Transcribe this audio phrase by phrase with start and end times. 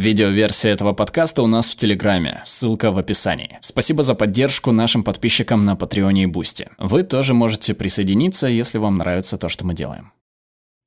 [0.00, 3.58] Видеоверсия этого подкаста у нас в Телеграме, ссылка в описании.
[3.60, 6.70] Спасибо за поддержку нашим подписчикам на Patreon е и Boosty.
[6.78, 10.14] Вы тоже можете присоединиться, если вам нравится то, что мы делаем.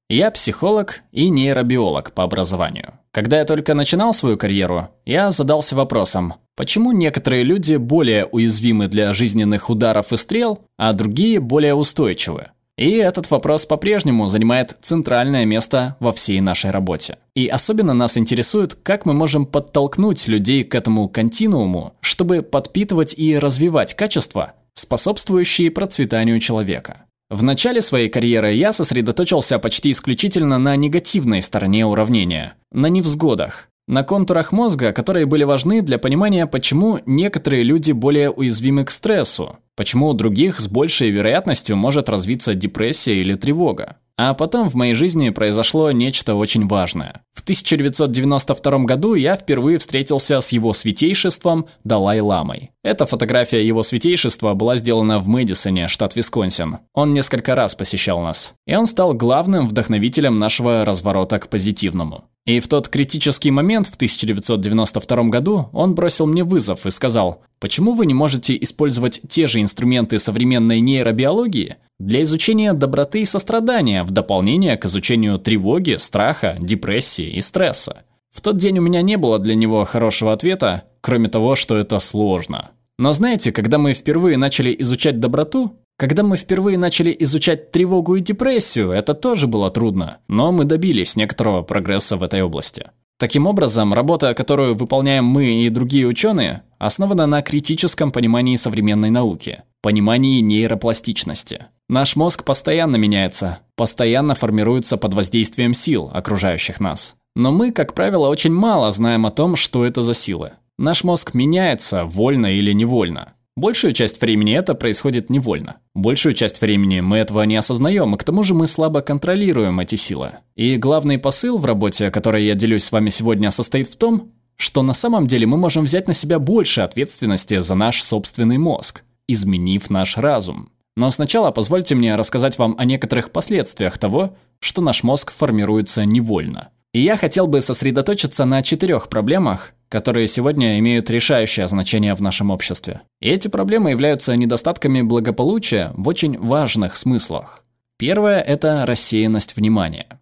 [0.09, 2.93] Я психолог и нейробиолог по образованию.
[3.11, 9.13] Когда я только начинал свою карьеру, я задался вопросом, почему некоторые люди более уязвимы для
[9.13, 12.47] жизненных ударов и стрел, а другие более устойчивы?
[12.77, 17.19] И этот вопрос по-прежнему занимает центральное место во всей нашей работе.
[17.35, 23.37] И особенно нас интересует, как мы можем подтолкнуть людей к этому континууму, чтобы подпитывать и
[23.37, 27.05] развивать качества, способствующие процветанию человека.
[27.29, 34.03] В начале своей карьеры я сосредоточился почти исключительно на негативной стороне уравнения, на невзгодах, на
[34.03, 40.07] контурах мозга, которые были важны для понимания, почему некоторые люди более уязвимы к стрессу, почему
[40.07, 43.97] у других с большей вероятностью может развиться депрессия или тревога.
[44.15, 47.23] А потом в моей жизни произошло нечто очень важное.
[47.33, 52.71] В 1992 году я впервые встретился с его святейшеством Далай-ламой.
[52.83, 56.77] Эта фотография его святейшества была сделана в Мэдисоне, штат Висконсин.
[56.93, 58.53] Он несколько раз посещал нас.
[58.67, 62.25] И он стал главным вдохновителем нашего разворота к позитивному.
[62.45, 67.93] И в тот критический момент в 1992 году он бросил мне вызов и сказал, почему
[67.93, 74.11] вы не можете использовать те же инструменты современной нейробиологии для изучения доброты и сострадания в
[74.11, 78.03] дополнение к изучению тревоги, страха, депрессии и стресса.
[78.31, 81.99] В тот день у меня не было для него хорошего ответа, кроме того, что это
[81.99, 82.71] сложно.
[82.97, 88.21] Но знаете, когда мы впервые начали изучать доброту, когда мы впервые начали изучать тревогу и
[88.21, 92.87] депрессию, это тоже было трудно, но мы добились некоторого прогресса в этой области.
[93.19, 99.63] Таким образом, работа, которую выполняем мы и другие ученые, основана на критическом понимании современной науки,
[99.83, 101.67] понимании нейропластичности.
[101.89, 107.13] Наш мозг постоянно меняется, постоянно формируется под воздействием сил, окружающих нас.
[107.35, 110.53] Но мы, как правило, очень мало знаем о том, что это за силы.
[110.77, 113.33] Наш мозг меняется, вольно или невольно.
[113.55, 115.77] Большую часть времени это происходит невольно.
[115.93, 119.95] Большую часть времени мы этого не осознаем, и к тому же мы слабо контролируем эти
[119.95, 120.31] силы.
[120.55, 124.81] И главный посыл в работе, которой я делюсь с вами сегодня, состоит в том, что
[124.81, 129.89] на самом деле мы можем взять на себя больше ответственности за наш собственный мозг, изменив
[129.89, 130.69] наш разум.
[130.95, 136.69] Но сначала позвольте мне рассказать вам о некоторых последствиях того, что наш мозг формируется невольно.
[136.93, 142.51] И я хотел бы сосредоточиться на четырех проблемах, которые сегодня имеют решающее значение в нашем
[142.51, 143.01] обществе.
[143.19, 147.63] И эти проблемы являются недостатками благополучия в очень важных смыслах.
[147.97, 150.19] Первое– это рассеянность внимания.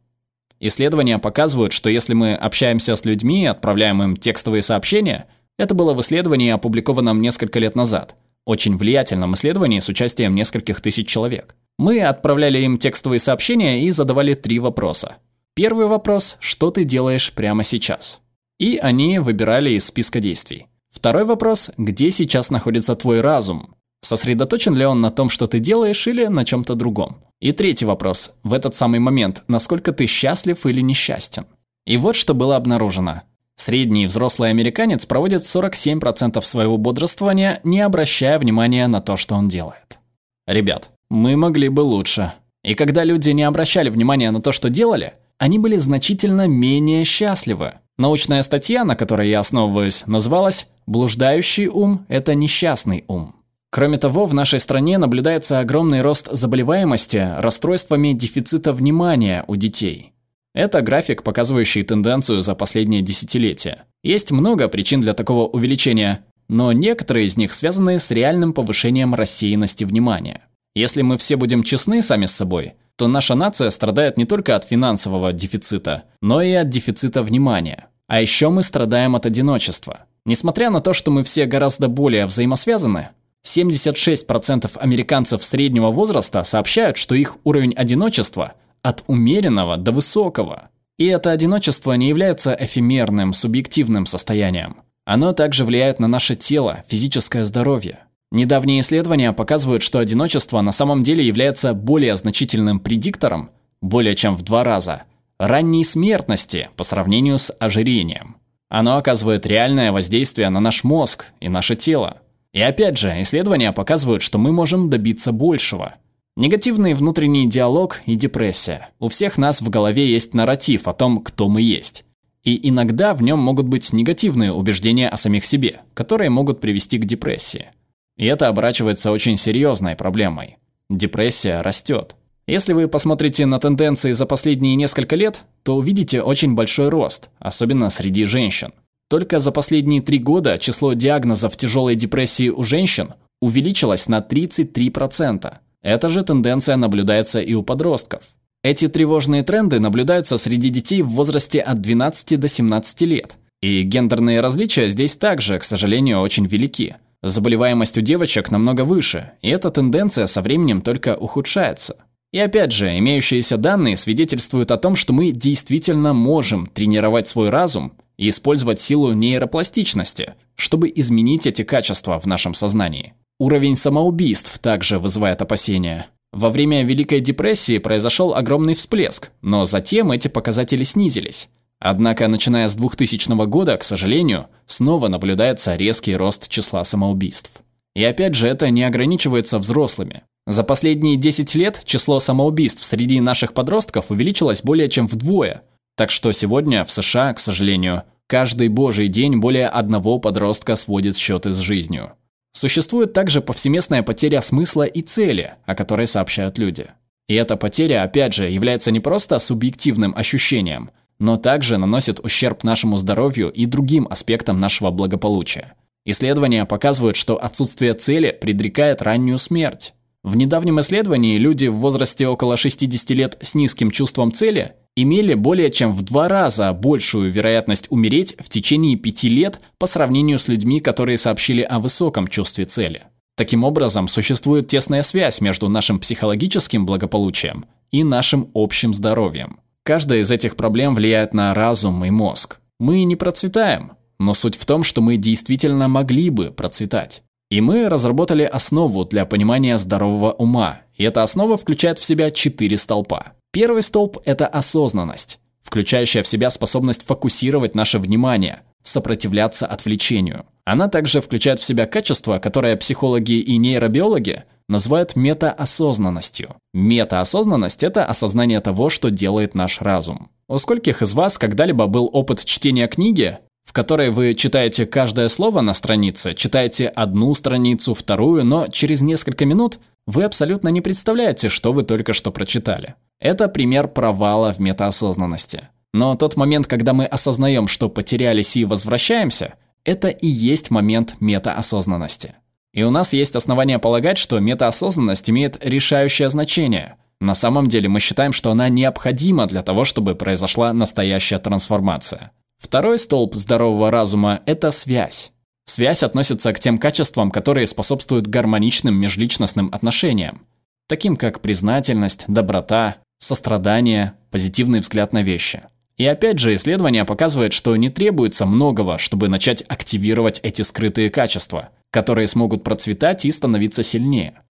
[0.62, 6.02] Исследования показывают, что если мы общаемся с людьми, отправляем им текстовые сообщения, это было в
[6.02, 8.16] исследовании, опубликованном несколько лет назад,
[8.46, 11.56] очень влиятельном исследовании с участием нескольких тысяч человек.
[11.78, 15.18] Мы отправляли им текстовые сообщения и задавали три вопроса.
[15.54, 18.20] Первый вопрос– что ты делаешь прямо сейчас?
[18.60, 20.68] И они выбирали из списка действий.
[20.90, 23.76] Второй вопрос– где сейчас находится твой разум?
[24.02, 27.24] Сосредоточен ли он на том, что ты делаешь, или на чем-то другом?
[27.40, 31.46] И третий вопрос– в этот самый момент, насколько ты счастлив или несчастен?
[31.86, 33.24] И вот что было обнаружено.
[33.64, 40.00] Средний взрослый американец проводит 47% своего бодрствования, не обращая внимания на то, что он делает.
[40.48, 42.34] Ребят, мы могли бы лучше.
[42.64, 47.74] И когда люди не обращали внимания на то, что делали, они были значительно менее счастливы.
[48.00, 53.36] Научная статья, на которой я основываюсь, называлась «Блуждающий ум– это несчастный ум».
[53.70, 60.11] Кроме того, в нашей стране наблюдается огромный рост заболеваемости расстройствами дефицита внимания у детей.
[60.54, 63.86] Это график, показывающий тенденцию за последние десятилетия.
[64.04, 69.86] Есть много причин для такого увеличения, но некоторые из них связаны с реальным повышением рассеянности
[69.86, 70.42] внимания.
[70.76, 74.66] Если мы все будем честны сами с собой, то наша нация страдает не только от
[74.66, 77.88] финансового дефицита, но и от дефицита внимания.
[78.08, 80.02] А еще мы страдаем от одиночества.
[80.26, 83.10] Несмотря на то, что мы все гораздо более взаимосвязаны,
[83.48, 88.54] 76% американцев среднего возраста сообщают, что их уровень одиночества
[88.84, 90.70] от умеренного до высокого.
[90.98, 94.78] И это одиночество не является эфемерным, субъективным состоянием.
[95.06, 98.00] Оно также влияет на наше тело, физическое здоровье.
[98.32, 103.50] Недавние исследования показывают, что одиночество на самом деле является более значительным предиктором,
[103.82, 105.04] более чем в два раза,
[105.38, 108.38] ранней смертности по сравнению с ожирением.
[108.70, 112.22] Оно оказывает реальное воздействие на наш мозг и наше тело.
[112.54, 115.96] И опять же, исследования показывают, что мы можем добиться большего.
[116.38, 118.92] Негативный внутренний диалог и депрессия.
[119.00, 122.06] У всех нас в голове есть нарратив о том, кто мы есть.
[122.46, 127.06] И иногда в нем могут быть негативные убеждения о самих себе, которые могут привести к
[127.06, 127.68] депрессии.
[128.16, 130.58] И это оборачивается очень серьезной проблемой.
[130.90, 132.16] Депрессия растет.
[132.48, 137.90] Если вы посмотрите на тенденции за последние несколько лет, то увидите очень большой рост, особенно
[137.90, 138.72] среди женщин.
[139.10, 145.56] Только за последние три года число диагнозов тяжелой депрессии у женщин увеличилось на 33%.
[145.84, 148.24] Эта же тенденция наблюдается и у подростков.
[148.64, 153.36] Эти тревожные тренды наблюдаются среди детей в возрасте от 12 до 17 лет.
[153.62, 156.96] И гендерные различия здесь также, к сожалению, очень велики.
[157.24, 161.98] Заболеваемость у девочек намного выше, и эта тенденция со временем только ухудшается.
[162.32, 167.94] И опять же, имеющиеся данные свидетельствуют о том, что мы действительно можем тренировать свой разум
[168.18, 173.14] и использовать силу нейропластичности, чтобы изменить эти качества в нашем сознании.
[173.42, 176.10] Уровень самоубийств также вызывает опасения.
[176.32, 181.50] Во время Великой депрессии произошел огромный всплеск, но затем эти показатели снизились.
[181.80, 187.52] Однако, начиная с 2000 года, к сожалению, снова наблюдается резкий рост числа самоубийств.
[187.96, 190.22] И опять же, это не ограничивается взрослыми.
[190.46, 195.64] За последние 10 лет число самоубийств среди наших подростков увеличилось более чем вдвое.
[195.98, 201.54] Так что сегодня в США, к сожалению, каждый божий день более одного подростка сводит счеты
[201.54, 202.12] с жизнью.
[202.54, 206.88] Существует также повсеместная потеря смысла и цели, о которой сообщают люди.
[207.28, 212.98] И эта потеря, опять же, является не просто субъективным ощущением, но также наносит ущерб нашему
[212.98, 215.76] здоровью и другим аспектам нашего благополучия.
[216.04, 219.94] Исследования показывают, что отсутствие цели предрекает раннюю смерть.
[220.24, 225.72] В недавнем исследовании люди в возрасте около 60 лет с низким чувством цели имели более
[225.72, 230.80] чем в два раза большую вероятность умереть в течение пяти лет по сравнению с людьми,
[230.80, 233.04] которые сообщили о высоком чувстве цели.
[233.38, 239.60] Таким образом, существует тесная связь между нашим психологическим благополучием и нашим общим здоровьем.
[239.84, 242.60] Каждая из этих проблем влияет на разум и мозг.
[242.80, 247.24] Мы не процветаем, но суть в том, что мы действительно могли бы процветать.
[247.50, 252.78] И мы разработали основу для понимания здорового ума, и эта основа включает в себя четыре
[252.78, 253.34] столпа.
[253.54, 260.46] Первый столб– это осознанность, включающая в себя способность фокусировать наше внимание, сопротивляться отвлечению.
[260.64, 266.56] Она также включает в себя качество, которое психологи и нейробиологи называют метаосознанностью.
[266.74, 270.30] Метаосознанность– это осознание того, что делает наш разум.
[270.48, 275.60] У скольких из вас когда-либо был опыт чтения книги, в которой вы читаете каждое слово
[275.60, 281.74] на странице, читаете одну страницу, вторую, но через несколько минут вы абсолютно не представляете, что
[281.74, 282.96] вы только что прочитали.
[283.22, 285.70] Это пример провала в метаосознанности.
[285.94, 289.54] Но тот момент, когда мы осознаем, что потерялись и возвращаемся,
[289.86, 292.36] это и есть момент метаосознанности.
[292.74, 296.96] И у нас есть основания полагать, что метаосознанность имеет решающее значение.
[297.20, 302.32] На самом деле мы считаем, что она необходима для того, чтобы произошла настоящая трансформация.
[302.58, 305.32] Второй столб здорового разума– это связь.
[305.66, 310.42] Связь относится к тем качествам, которые способствуют гармоничным межличностным отношениям,
[310.88, 315.64] таким как признательность, доброта, сострадание, позитивный взгляд на вещи.
[315.98, 321.70] И опять же, исследование показывает, что не требуется многого, чтобы начать активировать эти скрытые качества,
[321.92, 324.42] которые смогут процветать и становиться сильнее.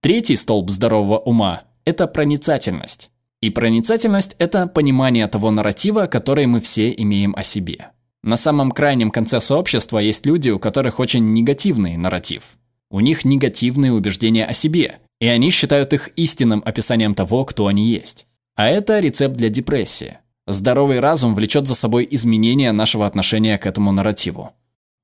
[0.00, 3.10] Третий столб здорового ума– это проницательность.
[3.40, 7.88] И проницательность– это понимание того нарратива, который мы все имеем о себе.
[8.22, 12.56] На самом крайнем конце сообщества есть люди, у которых очень негативный нарратив.
[12.88, 17.86] У них негативные убеждения о себе, и они считают их истинным описанием того, кто они
[17.86, 18.26] есть.
[18.56, 20.18] А это рецепт для депрессии.
[20.48, 24.52] Здоровый разум влечет за собой изменение нашего отношения к этому нарративу.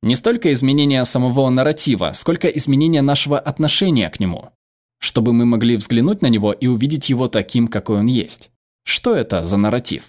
[0.02, 4.48] Не столько изменение самого нарратива, сколько изменение нашего отношения к нему.
[4.98, 8.50] Чтобы мы могли взглянуть на него и увидеть его таким, какой он есть.
[8.82, 10.02] Что это за нарратив?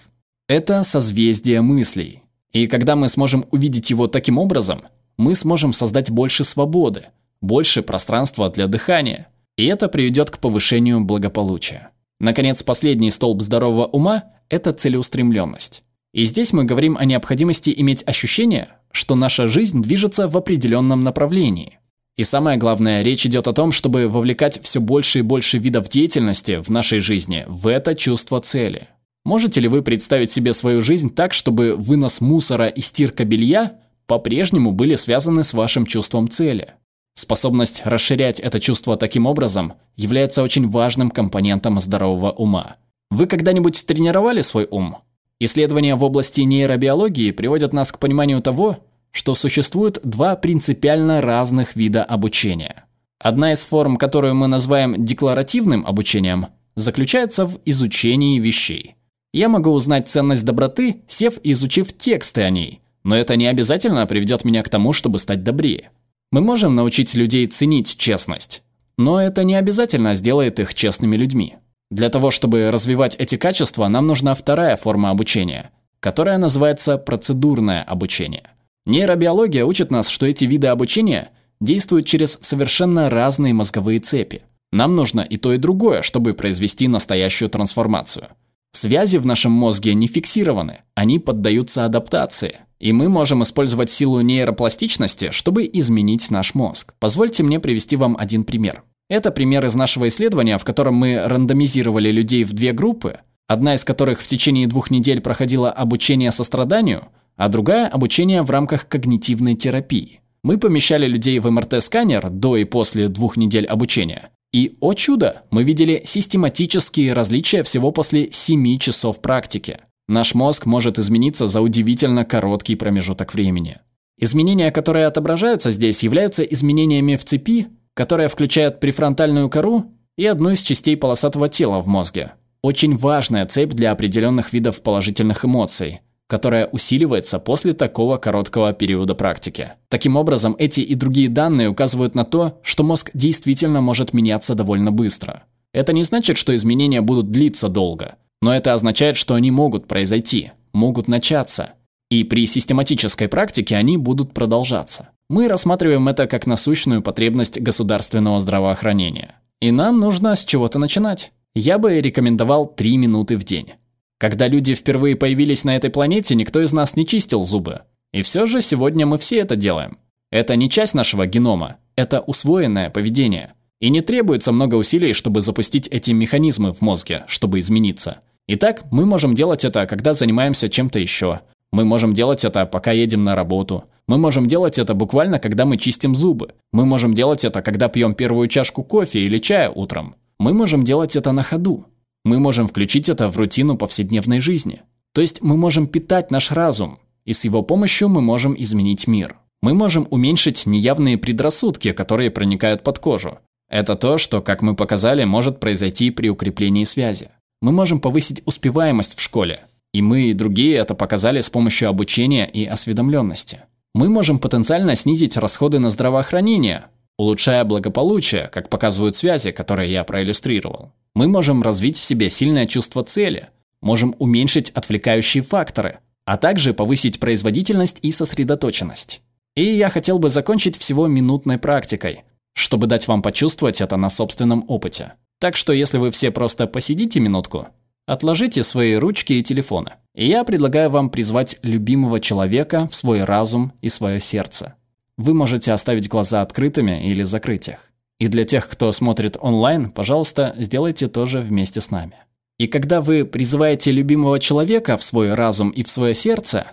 [0.48, 2.24] Это созвездие мыслей.
[2.50, 4.82] И когда мы сможем увидеть его таким образом,
[5.16, 7.04] мы сможем создать больше свободы,
[7.40, 9.28] больше пространства для дыхания,
[9.60, 11.90] и это приведет к повышению благополучия.
[12.18, 15.82] Наконец, последний столб здорового ума– это целеустремленность.
[16.14, 21.78] И здесь мы говорим о необходимости иметь ощущение, что наша жизнь движется в определенном направлении.
[22.16, 26.62] И самое главное, речь идет о том, чтобы вовлекать все больше и больше видов деятельности
[26.62, 28.88] в нашей жизни в это чувство цели.
[29.26, 34.72] Можете ли вы представить себе свою жизнь так, чтобы вынос мусора и стирка белья по-прежнему
[34.72, 36.76] были связаны с вашим чувством цели?
[37.14, 42.76] Способность расширять это чувство таким образом является очень важным компонентом здорового ума.
[43.10, 44.98] Вы когда-нибудь тренировали свой ум?
[45.38, 48.78] Исследования в области нейробиологии приводят нас к пониманию того,
[49.10, 52.84] что существует два принципиально разных вида обучения.
[53.18, 58.96] Одна из форм, которую мы называем декларативным обучением, заключается в изучении вещей.
[59.32, 64.44] Я могу узнать ценность доброты, сев изучив тексты о ней, но это не обязательно приведет
[64.44, 65.90] меня к тому, чтобы стать добрее.
[66.32, 68.62] Мы можем научить людей ценить честность,
[68.96, 71.56] но это не обязательно сделает их честными людьми.
[71.90, 78.44] Для того, чтобы развивать эти качества, нам нужна вторая форма обучения, которая называется процедурное обучение.
[78.86, 84.42] Нейробиология учит нас, что эти виды обучения действуют через совершенно разные мозговые цепи.
[84.70, 88.28] Нам нужно и то, и другое, чтобы произвести настоящую трансформацию.
[88.72, 92.60] Связи в нашем мозге не фиксированы, они поддаются адаптации.
[92.78, 96.94] И мы можем использовать силу нейропластичности, чтобы изменить наш мозг.
[96.98, 98.84] Позвольте мне привести вам один пример.
[99.10, 103.84] Это пример из нашего исследования, в котором мы рандомизировали людей в две группы, одна из
[103.84, 110.20] которых в течение двух недель проходила обучение состраданию, а другая– обучение в рамках когнитивной терапии.
[110.42, 114.30] Мы помещали людей в МРТ-сканер до и после двух недель обучения.
[114.52, 119.78] И, о чудо, мы видели систематические различия всего после 7 часов практики.
[120.08, 123.78] Наш мозг может измениться за удивительно короткий промежуток времени.
[124.18, 130.62] Изменения, которые отображаются здесь, являются изменениями в цепи, которая включает префронтальную кору и одну из
[130.62, 132.32] частей полосатого тела в мозге.
[132.60, 136.00] Очень важная цепь для определенных видов положительных эмоций,
[136.30, 139.72] которая усиливается после такого короткого периода практики.
[139.88, 144.92] Таким образом, эти и другие данные указывают на то, что мозг действительно может меняться довольно
[144.92, 145.42] быстро.
[145.72, 150.52] Это не значит, что изменения будут длиться долго, но это означает, что они могут произойти,
[150.72, 151.70] могут начаться,
[152.10, 155.08] и при систематической практике они будут продолжаться.
[155.28, 159.34] Мы рассматриваем это как насущную потребность государственного здравоохранения.
[159.60, 161.32] И нам нужно с чего-то начинать.
[161.56, 163.72] Я бы рекомендовал 3 минуты в день.
[164.20, 167.80] Когда люди впервые появились на этой планете, никто из нас не чистил зубы.
[168.12, 169.96] И все же сегодня мы все это делаем.
[170.30, 173.54] Это не часть нашего генома, это усвоенное поведение.
[173.80, 178.18] И не требуется много усилий, чтобы запустить эти механизмы в мозге, чтобы измениться.
[178.46, 181.40] Итак, мы можем делать это, когда занимаемся чем-то еще.
[181.72, 183.84] Мы можем делать это, пока едем на работу.
[184.06, 186.52] Мы можем делать это буквально, когда мы чистим зубы.
[186.72, 190.16] Мы можем делать это, когда пьем первую чашку кофе или чая утром.
[190.38, 191.86] Мы можем делать это на ходу.
[192.24, 194.82] Мы можем включить это в рутину повседневной жизни.
[195.12, 199.36] То есть мы можем питать наш разум, и с его помощью мы можем изменить мир.
[199.62, 203.38] Мы можем уменьшить неявные предрассудки, которые проникают под кожу.
[203.68, 207.30] Это то, что, как мы показали, может произойти при укреплении связи.
[207.62, 209.60] Мы можем повысить успеваемость в школе.
[209.92, 213.60] И мы, и другие это показали с помощью обучения и осведомленности.
[213.94, 216.84] Мы можем потенциально снизить расходы на здравоохранение,
[217.20, 220.92] улучшая благополучие, как показывают связи, которые я проиллюстрировал.
[221.14, 223.48] Мы можем развить в себе сильное чувство цели,
[223.82, 229.20] можем уменьшить отвлекающие факторы, а также повысить производительность и сосредоточенность.
[229.54, 232.22] И я хотел бы закончить всего минутной практикой,
[232.54, 235.12] чтобы дать вам почувствовать это на собственном опыте.
[235.40, 237.68] Так что если вы все просто посидите минутку,
[238.06, 239.92] отложите свои ручки и телефоны.
[240.14, 244.76] И я предлагаю вам призвать любимого человека в свой разум и свое сердце.
[245.20, 247.90] Вы можете оставить глаза открытыми или закрыть их.
[248.18, 252.14] И для тех, кто смотрит онлайн, пожалуйста, сделайте то же вместе с нами.
[252.58, 256.68] И когда вы призываете любимого человека в свой разум и в свое сердце,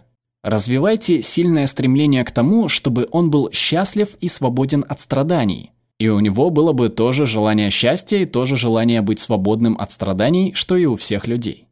[0.45, 5.71] развивайте сильное стремление к тому, чтобы он был счастлив и свободен от страданий.
[5.99, 10.53] И у него было бы тоже желание счастья и тоже желание быть свободным от страданий,
[10.53, 11.67] что и у всех людей.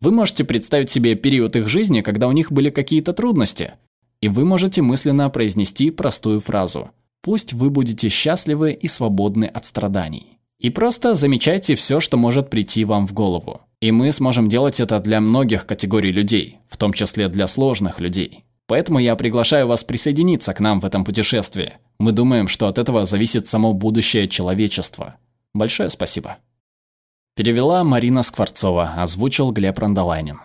[0.00, 3.72] Вы можете представить себе период их жизни, когда у них были какие-то трудности,
[4.20, 6.90] и вы можете мысленно произнести простую фразу
[7.22, 10.38] «Пусть вы будете счастливы и свободны от страданий».
[10.58, 13.62] И просто замечайте все, что может прийти вам в голову.
[13.80, 18.44] И мы сможем делать это для многих категорий людей, в том числе для сложных людей.
[18.66, 21.72] Поэтому я приглашаю вас присоединиться к нам в этом путешествии.
[21.98, 25.16] Мы думаем, что от этого зависит само будущее человечества.
[25.54, 26.36] Большое спасибо.
[27.36, 30.40] Перевела Марина Скворцова, озвучил Глеб Рандолайнин.